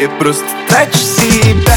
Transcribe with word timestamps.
Я 0.00 0.08
просто 0.08 0.46
трачу 0.66 0.96
себя 0.96 1.76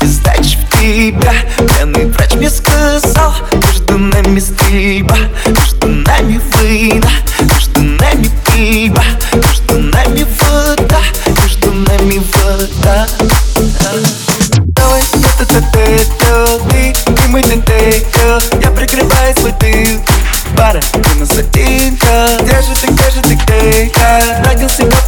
Я 0.00 0.18
дачи 0.24 0.58
в 0.58 0.80
тебя. 0.80 1.32
Пьяный 1.68 2.06
врач 2.06 2.34
мне 2.34 2.50
сказал 2.50 3.34
Между 3.52 3.98
нами 3.98 4.40
стрельба 4.40 5.16
Между 5.46 5.86
нами 5.86 6.40
война 6.56 7.10
Между 7.38 7.80
нами 7.80 8.28
пиво 8.46 9.04
Между 9.34 9.78
нами 9.78 10.26
вода 10.40 11.02
Между 11.40 11.72
нами 11.72 12.20
вода. 12.34 13.06
Давай, 14.74 15.02
это 15.38 15.44
это 15.44 15.60
ты 15.70 16.92
И 17.24 17.28
мы 17.28 17.42
ты 17.42 18.04
Я 18.60 18.72
прикрываю 18.72 19.36
свой 19.38 19.52
тыл. 19.60 20.00
Пара, 20.56 20.80
ты 20.80 21.14
на 21.20 21.26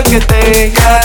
ПГТ 0.00 0.32
Я 0.32 1.02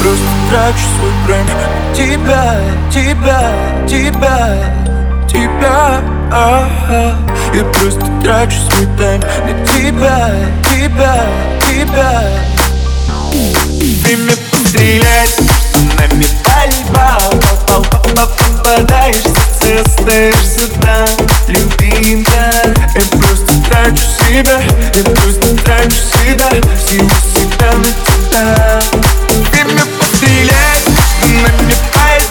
просто 0.00 0.30
трачу 0.50 0.86
свой 0.96 1.12
прайм 1.26 1.46
Тебя, 1.94 2.44
тебя, 2.90 3.52
тебя 3.86 4.38
Тебя, 5.28 6.00
ага 6.32 7.18
Я 7.52 7.64
просто 7.64 8.06
трачу 8.22 8.56
свой 8.70 8.88
тайм 8.96 9.20
На 9.20 9.66
тебя, 9.66 10.18
тебя, 10.70 11.26
тебя 11.60 12.10
Время 14.02 14.32
пострелять 14.50 15.38
Нами 15.98 16.26
пальба 16.44 17.18
Попадаешься 17.66 19.40
остаешься 19.80 20.68
там, 20.82 21.06
любимка 21.46 22.59
себя, 24.30 24.60
я 24.94 25.02
просто 25.02 25.56
трачу 25.64 25.96
себя 26.22 26.48
Всего 26.84 27.10
себя 27.34 27.72
на 27.72 27.90
тебя. 28.06 28.80
Время 29.50 29.84
пострелять, 29.98 30.86
на 31.22 31.62
мне 31.62 31.74
поезд 31.92 32.30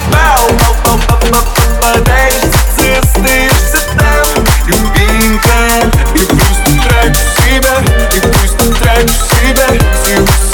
Попадаешься, 1.55 2.99
остаешься 3.01 3.79
там, 3.97 4.45
любимка 4.65 5.57
Я 6.15 6.25
просто 6.25 6.87
трачу 6.87 7.25
себя, 7.43 7.75
я 8.13 8.21
просто 8.21 8.63
трачу 8.79 9.13
себя 9.41 9.67
Всего 10.03 10.25
себя 10.25 10.48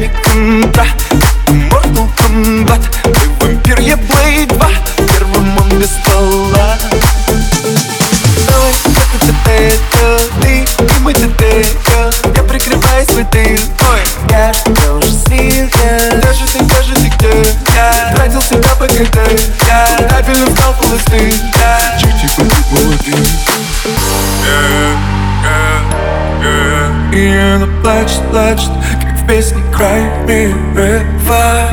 нами 0.00 0.10
контракт 0.22 1.12
Mortal 1.48 2.08
Kombat 2.16 2.82
Ты 3.02 3.28
вампир, 3.40 3.80
я 3.80 3.94
Blade 3.94 4.46
2 4.46 4.68
Первым 4.96 5.58
он 5.58 5.68
без 5.78 5.90
стола. 5.90 6.78
Давай, 8.46 8.72
это 8.72 9.26
это 9.28 9.50
это? 9.50 10.20
Ты 10.40 10.64
И 10.64 10.98
мы 11.00 11.12
это 11.12 11.26
Я 12.34 12.42
прикрываю 12.44 13.06
свой 13.06 13.24
тыл 13.24 13.58
Ой, 13.90 14.00
я 14.30 14.52
тебя 14.52 14.92
уже 14.94 15.12
слил 15.12 15.66
Где 15.66 16.32
же 16.32 16.46
ты, 16.52 16.58
где? 16.64 16.82
Же 16.82 16.94
ты, 16.94 17.08
где 17.08 17.56
Я 17.74 18.12
тратил 18.14 18.42
себя 18.42 18.74
по 18.78 18.86
КТ. 18.86 19.18
Я 19.66 19.86
стабильно 20.08 20.50
стал 20.50 20.74
холостым 20.74 21.32
Я 21.58 21.98
чуть-чуть 22.00 22.38
молодым 22.38 23.26
И 27.12 27.36
она 27.36 27.66
плачет, 27.82 28.22
плачет 28.30 28.70
песни 29.30 29.62
край 29.72 30.02
мирова 30.26 31.70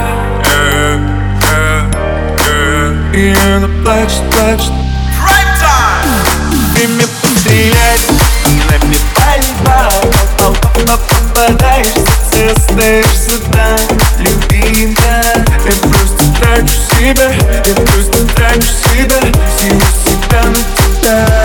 И 3.13 3.35
она 3.55 3.67
плачет, 3.83 4.21
плачет. 4.31 4.71
А 5.63 6.03
ты 6.75 6.87
мне 6.87 7.03
постреляй, 7.21 7.99
на 8.69 8.77
педаль 8.79 9.47
бал 9.65 10.55
Попадаешь, 11.33 11.87
сердце 12.31 12.61
остаешься 12.61 13.39
там 13.51 13.79
Любимая, 14.19 15.45
я 15.65 15.71
просто 15.89 16.23
трачу 16.39 16.77
себя 16.99 17.31
Я 17.65 17.73
просто 17.73 18.27
трачу 18.35 18.69
себя 18.93 19.19
Всего 19.55 19.81
себя 20.05 20.43
на 20.43 20.55
тебя. 20.55 21.36